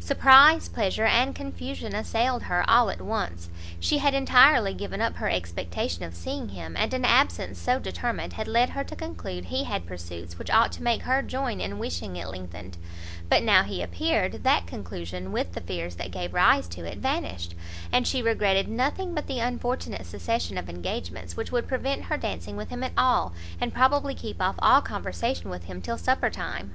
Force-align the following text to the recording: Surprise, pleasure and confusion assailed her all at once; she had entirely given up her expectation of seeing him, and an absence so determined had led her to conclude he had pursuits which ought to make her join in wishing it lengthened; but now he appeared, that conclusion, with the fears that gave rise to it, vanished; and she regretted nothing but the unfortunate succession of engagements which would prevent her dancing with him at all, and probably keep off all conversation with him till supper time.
Surprise, 0.00 0.66
pleasure 0.66 1.04
and 1.04 1.34
confusion 1.34 1.94
assailed 1.94 2.44
her 2.44 2.64
all 2.66 2.88
at 2.88 3.02
once; 3.02 3.50
she 3.78 3.98
had 3.98 4.14
entirely 4.14 4.72
given 4.72 5.02
up 5.02 5.16
her 5.16 5.28
expectation 5.28 6.02
of 6.04 6.14
seeing 6.14 6.48
him, 6.48 6.74
and 6.74 6.94
an 6.94 7.04
absence 7.04 7.58
so 7.58 7.78
determined 7.78 8.32
had 8.32 8.48
led 8.48 8.70
her 8.70 8.82
to 8.82 8.96
conclude 8.96 9.44
he 9.44 9.64
had 9.64 9.84
pursuits 9.84 10.38
which 10.38 10.50
ought 10.50 10.72
to 10.72 10.82
make 10.82 11.02
her 11.02 11.20
join 11.20 11.60
in 11.60 11.78
wishing 11.78 12.16
it 12.16 12.26
lengthened; 12.28 12.78
but 13.28 13.42
now 13.42 13.62
he 13.62 13.82
appeared, 13.82 14.42
that 14.42 14.66
conclusion, 14.66 15.32
with 15.32 15.52
the 15.52 15.60
fears 15.60 15.96
that 15.96 16.10
gave 16.10 16.32
rise 16.32 16.66
to 16.66 16.82
it, 16.86 16.96
vanished; 16.96 17.54
and 17.92 18.06
she 18.06 18.22
regretted 18.22 18.68
nothing 18.68 19.12
but 19.14 19.26
the 19.26 19.38
unfortunate 19.38 20.06
succession 20.06 20.56
of 20.56 20.70
engagements 20.70 21.36
which 21.36 21.52
would 21.52 21.68
prevent 21.68 22.04
her 22.04 22.16
dancing 22.16 22.56
with 22.56 22.70
him 22.70 22.82
at 22.82 22.92
all, 22.96 23.34
and 23.60 23.74
probably 23.74 24.14
keep 24.14 24.40
off 24.40 24.54
all 24.60 24.80
conversation 24.80 25.50
with 25.50 25.64
him 25.64 25.82
till 25.82 25.98
supper 25.98 26.30
time. 26.30 26.72